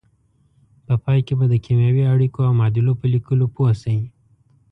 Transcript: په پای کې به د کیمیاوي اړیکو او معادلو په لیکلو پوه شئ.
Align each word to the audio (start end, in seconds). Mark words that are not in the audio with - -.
په 0.85 0.93
پای 1.03 1.19
کې 1.27 1.33
به 1.39 1.45
د 1.51 1.55
کیمیاوي 1.65 2.03
اړیکو 2.13 2.39
او 2.47 2.53
معادلو 2.59 2.93
په 2.99 3.05
لیکلو 3.13 3.45
پوه 3.55 3.71
شئ. 3.81 3.99